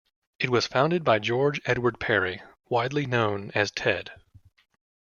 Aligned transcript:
It 0.39 0.49
was 0.49 0.65
founded 0.65 1.03
by 1.03 1.19
George 1.19 1.61
Edward 1.63 1.99
Perry, 1.99 2.41
widely 2.71 3.05
known 3.05 3.51
as 3.53 3.69
"Ted". 3.69 4.09